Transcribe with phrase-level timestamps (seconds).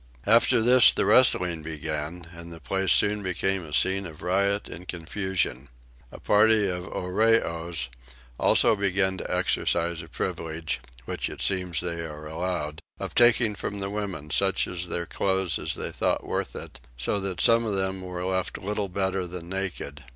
[0.25, 4.87] After this the wrestling began and the place soon became a scene of riot and
[4.87, 5.69] confusion.
[6.11, 7.87] A party of the Arreoys
[8.39, 13.77] also began to exercise a privilege, which it seems they are allowed, of taking from
[13.79, 17.75] the women such of their clothes as they thought worth it; so that some of
[17.75, 20.03] them were left little better than naked.